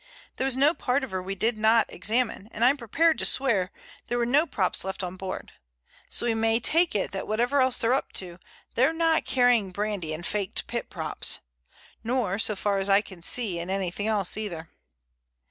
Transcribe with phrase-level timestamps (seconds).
[0.37, 3.71] There was no part of her we didn't examine, and I'm prepared to swear
[4.07, 5.51] there were no props left on board.
[6.09, 8.39] So we may take it that whatever else they're up to,
[8.73, 11.37] they're not carrying brandy in faked pit props.
[12.03, 14.71] Nor, so far as I can see, in anything else either."